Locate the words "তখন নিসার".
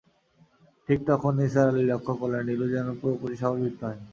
1.07-1.67